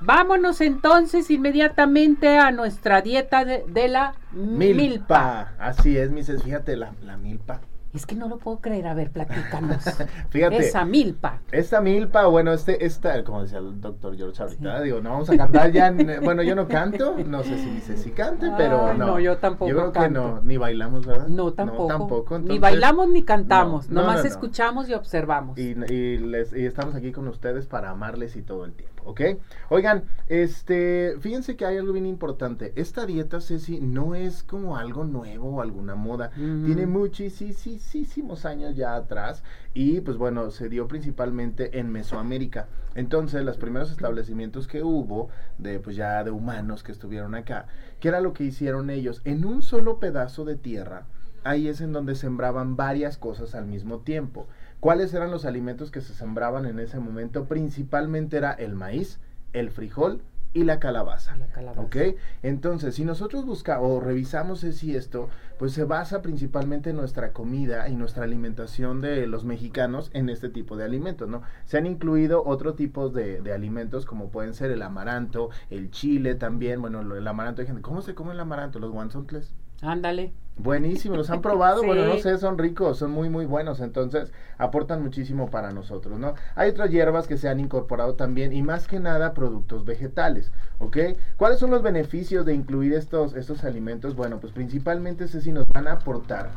[0.00, 5.52] Vámonos entonces inmediatamente a nuestra dieta de, la milpa.
[5.58, 7.60] Así es, Mises, fíjate, la, la milpa
[7.92, 8.86] es que no lo puedo creer.
[8.86, 9.82] A ver, platícanos.
[10.30, 10.58] Fíjate.
[10.58, 11.40] Esa milpa.
[11.50, 15.36] Esta milpa, bueno, este, esta, como decía el doctor George ahorita, digo, no vamos a
[15.36, 15.92] cantar ya.
[16.22, 19.06] bueno, yo no canto, no sé si dice si cante, pero no.
[19.06, 19.70] No, yo tampoco.
[19.70, 21.26] Yo creo que no, ni bailamos, ¿verdad?
[21.28, 21.86] No, tampoco.
[21.86, 22.38] tampoco.
[22.38, 25.58] ni bailamos ni cantamos, nomás escuchamos y observamos.
[25.58, 28.99] Y, y, les, y estamos aquí con ustedes para amarles y todo el tiempo.
[29.04, 29.20] ¿Ok?
[29.68, 32.72] Oigan, este, fíjense que hay algo bien importante.
[32.76, 36.30] Esta dieta, Ceci, no es como algo nuevo o alguna moda.
[36.34, 39.42] Tiene muchísimos años ya atrás
[39.74, 42.68] y pues bueno, se dio principalmente en Mesoamérica.
[42.94, 45.28] Entonces, los primeros establecimientos que hubo
[45.58, 47.66] de pues ya de humanos que estuvieron acá,
[48.00, 49.22] ¿qué era lo que hicieron ellos?
[49.24, 51.06] En un solo pedazo de tierra,
[51.44, 54.46] ahí es en donde sembraban varias cosas al mismo tiempo.
[54.80, 57.44] ¿Cuáles eran los alimentos que se sembraban en ese momento?
[57.44, 59.20] Principalmente era el maíz,
[59.52, 60.22] el frijol
[60.54, 61.36] y la calabaza.
[61.36, 61.82] La calabaza.
[61.82, 61.96] ¿Ok?
[62.42, 67.90] Entonces, si nosotros buscamos o revisamos si esto, pues se basa principalmente en nuestra comida
[67.90, 71.42] y nuestra alimentación de los mexicanos en este tipo de alimentos, ¿no?
[71.66, 76.36] Se han incluido otro tipo de, de alimentos como pueden ser el amaranto, el chile
[76.36, 78.78] también, bueno, el amaranto, hay gente, ¿cómo se come el amaranto?
[78.78, 79.54] ¿Los guanzontles?
[79.82, 80.32] Ándale.
[80.62, 85.02] Buenísimo, los han probado, bueno, no sé, son ricos, son muy, muy buenos, entonces aportan
[85.02, 86.34] muchísimo para nosotros, ¿no?
[86.54, 90.98] Hay otras hierbas que se han incorporado también y más que nada productos vegetales, ¿ok?
[91.38, 94.14] ¿Cuáles son los beneficios de incluir estos, estos alimentos?
[94.14, 96.50] Bueno, pues principalmente sé si nos van a aportar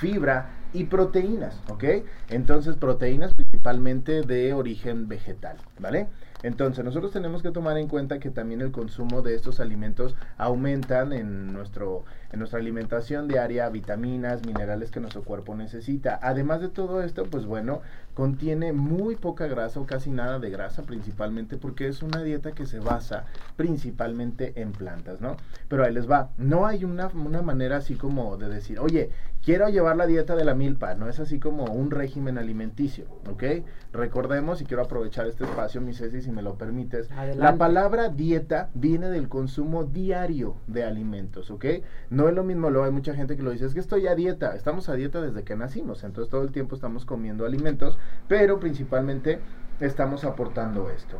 [0.00, 1.84] fibra y proteínas, ¿ok?
[2.28, 6.08] Entonces proteínas principalmente de origen vegetal, ¿vale?
[6.42, 11.12] Entonces, nosotros tenemos que tomar en cuenta que también el consumo de estos alimentos aumentan
[11.12, 16.18] en, nuestro, en nuestra alimentación diaria vitaminas, minerales que nuestro cuerpo necesita.
[16.22, 17.82] Además de todo esto, pues bueno,
[18.14, 22.66] contiene muy poca grasa o casi nada de grasa principalmente porque es una dieta que
[22.66, 23.24] se basa
[23.56, 25.36] principalmente en plantas, ¿no?
[25.68, 29.10] Pero ahí les va, no hay una, una manera así como de decir, oye,
[29.42, 33.64] quiero llevar la dieta de la milpa, no es así como un régimen alimenticio, ¿ok?
[33.92, 38.70] Recordemos, y quiero aprovechar este espacio, mi Ceci, si me lo permites, la palabra dieta
[38.74, 41.66] viene del consumo diario de alimentos, ¿ok?
[42.10, 44.14] No es lo mismo, lo hay mucha gente que lo dice, es que estoy a
[44.14, 47.98] dieta, estamos a dieta desde que nacimos, entonces todo el tiempo estamos comiendo alimentos,
[48.28, 49.38] pero principalmente
[49.80, 51.18] estamos aportando esto.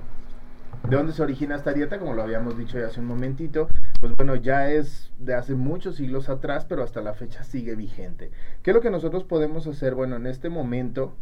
[0.88, 1.98] ¿De dónde se origina esta dieta?
[1.98, 3.68] Como lo habíamos dicho ya hace un momentito,
[4.00, 8.32] pues bueno, ya es de hace muchos siglos atrás, pero hasta la fecha sigue vigente.
[8.62, 9.94] ¿Qué es lo que nosotros podemos hacer?
[9.94, 11.14] Bueno, en este momento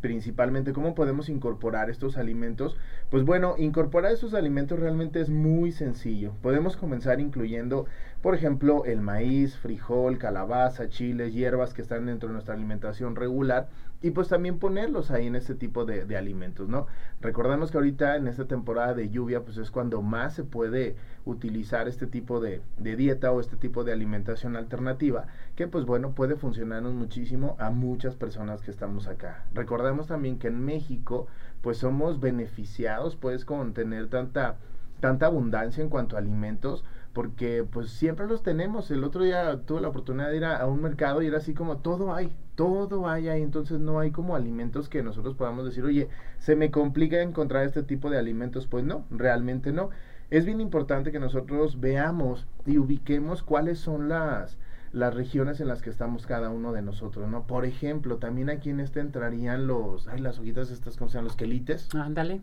[0.00, 2.76] principalmente cómo podemos incorporar estos alimentos.
[3.10, 6.32] Pues bueno, incorporar estos alimentos realmente es muy sencillo.
[6.42, 7.86] Podemos comenzar incluyendo,
[8.22, 13.68] por ejemplo, el maíz, frijol, calabaza, chiles, hierbas que están dentro de nuestra alimentación regular
[14.02, 16.86] y pues también ponerlos ahí en este tipo de, alimentos, ¿no?
[17.20, 21.86] Recordemos que ahorita en esta temporada de lluvia pues es cuando más se puede utilizar
[21.86, 26.36] este tipo de, de, dieta o este tipo de alimentación alternativa que pues bueno puede
[26.36, 29.44] funcionarnos muchísimo a muchas personas que estamos acá.
[29.52, 31.26] Recordemos también que en México
[31.60, 34.56] pues somos beneficiados pues con tener tanta,
[35.00, 38.90] tanta abundancia en cuanto a alimentos porque pues siempre los tenemos.
[38.90, 41.78] El otro día tuve la oportunidad de ir a, un mercado y era así como
[41.78, 46.08] todo hay, todo hay ahí, entonces no hay como alimentos que nosotros podamos decir, oye,
[46.38, 49.90] se me complica encontrar este tipo de alimentos, pues no, realmente no.
[50.30, 54.58] Es bien importante que nosotros veamos y ubiquemos cuáles son las
[54.92, 57.46] las regiones en las que estamos cada uno de nosotros, ¿no?
[57.46, 61.28] Por ejemplo, también aquí en este entrarían los, ay, las hojitas estas, ¿cómo se llaman?
[61.28, 61.94] Los quelites.
[61.94, 62.40] Ándale.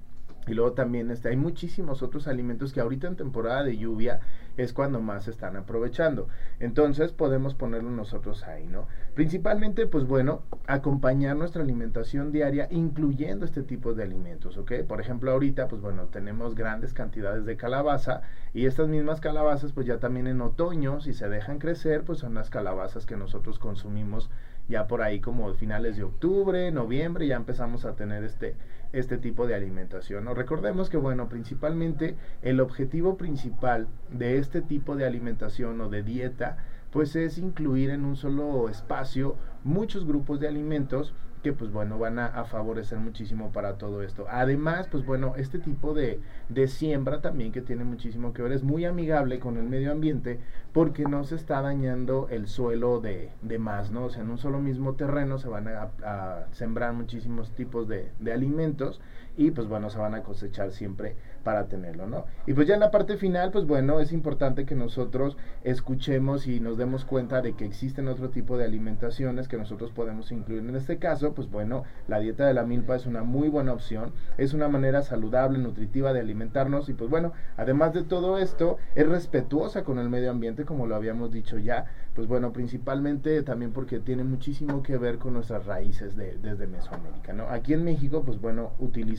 [0.47, 4.19] Y luego también este, hay muchísimos otros alimentos que ahorita en temporada de lluvia
[4.57, 6.27] es cuando más se están aprovechando.
[6.59, 8.87] Entonces podemos ponerlo nosotros ahí, ¿no?
[9.13, 14.83] Principalmente, pues bueno, acompañar nuestra alimentación diaria incluyendo este tipo de alimentos, ¿ok?
[14.87, 18.21] Por ejemplo, ahorita, pues bueno, tenemos grandes cantidades de calabaza
[18.53, 22.33] y estas mismas calabazas, pues ya también en otoño, si se dejan crecer, pues son
[22.33, 24.29] las calabazas que nosotros consumimos
[24.69, 28.55] ya por ahí como finales de octubre, noviembre, ya empezamos a tener este
[28.93, 30.25] este tipo de alimentación.
[30.25, 30.33] ¿no?
[30.33, 36.57] Recordemos que, bueno, principalmente el objetivo principal de este tipo de alimentación o de dieta,
[36.91, 41.13] pues es incluir en un solo espacio muchos grupos de alimentos
[41.43, 44.25] que pues bueno van a, favorecer muchísimo para todo esto.
[44.29, 46.19] Además, pues bueno, este tipo de,
[46.49, 50.39] de, siembra también que tiene muchísimo que ver es muy amigable con el medio ambiente
[50.73, 54.05] porque no se está dañando el suelo de, de más, ¿no?
[54.05, 58.33] O sea, en un solo mismo terreno se van a, sembrar muchísimos tipos de, de
[58.33, 59.01] alimentos
[59.37, 62.25] y pues bueno, se van a cosechar siempre para tenerlo, ¿no?
[62.45, 66.59] Y pues ya en la parte final, pues bueno, es importante que nosotros escuchemos y
[66.59, 70.67] nos demos cuenta de que existen otro tipo de alimentaciones que nosotros podemos incluir.
[70.67, 74.11] En este caso, pues bueno, la dieta de la milpa es una muy buena opción,
[74.37, 79.07] es una manera saludable, nutritiva de alimentarnos y pues bueno, además de todo esto, es
[79.07, 81.85] respetuosa con el medio ambiente, como lo habíamos dicho ya,
[82.15, 87.33] pues bueno, principalmente también porque tiene muchísimo que ver con nuestras raíces de, desde Mesoamérica,
[87.33, 87.47] ¿no?
[87.49, 88.71] Aquí en México, pues bueno,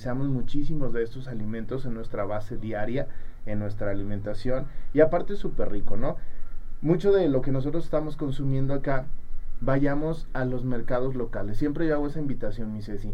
[0.09, 3.09] utilizamos muchísimos de estos alimentos en nuestra base diaria,
[3.45, 6.17] en nuestra alimentación y aparte es súper rico, ¿no?
[6.81, 9.05] Mucho de lo que nosotros estamos consumiendo acá,
[9.61, 11.59] vayamos a los mercados locales.
[11.59, 13.13] Siempre yo hago esa invitación, mi Ceci.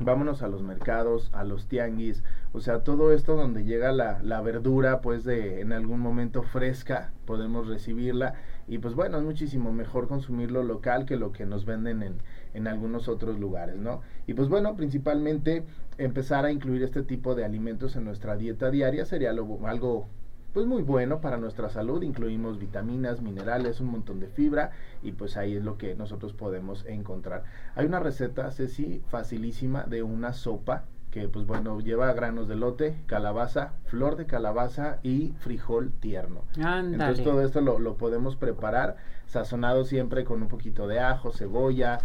[0.00, 4.40] Vámonos a los mercados, a los tianguis, o sea, todo esto donde llega la, la
[4.40, 8.34] verdura, pues de en algún momento fresca, podemos recibirla
[8.66, 12.14] y pues bueno, es muchísimo mejor consumirlo local que lo que nos venden en,
[12.54, 14.00] en algunos otros lugares, ¿no?
[14.26, 15.64] Y pues bueno, principalmente
[15.98, 20.08] empezar a incluir este tipo de alimentos en nuestra dieta diaria sería algo
[20.52, 22.02] pues muy bueno para nuestra salud.
[22.02, 26.84] Incluimos vitaminas, minerales, un montón de fibra y pues ahí es lo que nosotros podemos
[26.86, 27.44] encontrar.
[27.74, 32.96] Hay una receta, Ceci, facilísima de una sopa que pues bueno, lleva granos de lote,
[33.06, 36.44] calabaza, flor de calabaza y frijol tierno.
[36.94, 38.96] Entonces todo esto lo, lo podemos preparar
[39.26, 41.98] sazonado siempre con un poquito de ajo, cebolla,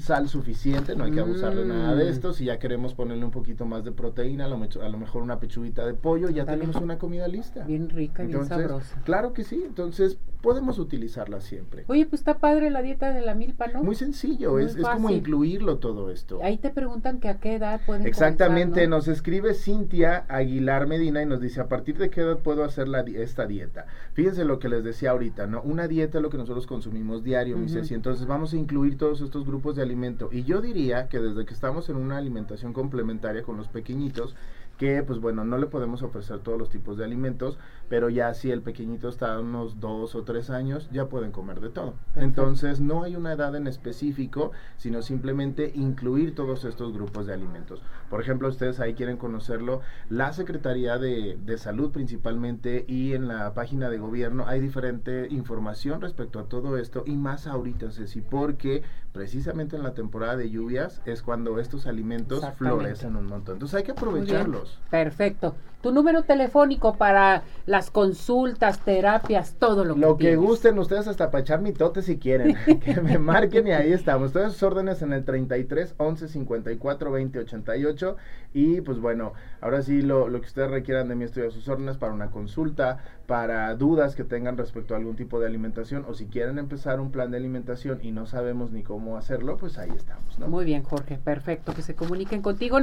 [0.00, 2.08] sal suficiente, no hay que abusar de nada de mm.
[2.08, 2.32] esto.
[2.32, 5.38] Si ya queremos ponerle un poquito más de proteína, a lo, a lo mejor una
[5.38, 7.64] pechuguita de pollo, ya tenemos una comida lista.
[7.64, 9.00] Bien rica, bien sabrosa.
[9.04, 11.84] Claro que sí, entonces podemos utilizarla siempre.
[11.88, 13.82] Oye, pues está padre la dieta de la milpa, ¿no?
[13.82, 16.40] Muy sencillo, es, es, como incluirlo todo esto.
[16.42, 21.26] Ahí te preguntan que a qué edad pueden Exactamente, nos escribe Cintia Aguilar Medina y
[21.26, 23.86] nos dice, ¿a partir de qué edad puedo hacer la, esta dieta?
[24.12, 25.62] Fíjense lo que les decía ahorita, ¿no?
[25.62, 29.44] Una dieta es lo que nosotros consumimos diario, uh entonces vamos a incluir todos estos
[29.44, 30.30] grupos de alimento.
[30.32, 34.34] Y yo diría que desde que estamos en una alimentación complementaria con los pequeñitos,
[34.76, 37.58] que pues bueno, no le podemos ofrecer todos los tipos de alimentos,
[37.88, 41.60] pero ya si el pequeñito está a unos dos o tres años, ya pueden comer
[41.60, 41.94] de todo.
[42.14, 47.82] Entonces no hay una edad en específico, sino simplemente incluir todos estos grupos de alimentos.
[48.10, 49.80] Por ejemplo, ustedes ahí quieren conocerlo,
[50.10, 56.00] la Secretaría de, de Salud principalmente y en la página de gobierno hay diferente información
[56.00, 58.82] respecto a todo esto y más ahorita, Ceci, porque
[59.12, 63.54] precisamente en la temporada de lluvias es cuando estos alimentos florecen un montón.
[63.54, 64.65] Entonces hay que aprovecharlos.
[64.90, 65.54] Perfecto.
[65.82, 71.30] Tu número telefónico para las consultas, terapias, todo lo que Lo que gusten ustedes hasta
[71.30, 72.56] para echar mitote si quieren.
[72.84, 74.32] que me marquen y ahí estamos.
[74.32, 78.16] Todas sus órdenes en el 33 11 54 20 88.
[78.52, 81.68] Y pues bueno, ahora sí lo, lo que ustedes requieran de mí estoy a sus
[81.68, 86.14] órdenes para una consulta, para dudas que tengan respecto a algún tipo de alimentación o
[86.14, 89.90] si quieren empezar un plan de alimentación y no sabemos ni cómo hacerlo, pues ahí
[89.94, 90.38] estamos.
[90.38, 92.74] Muy bien, Jorge, perfecto, que se comuniquen contigo.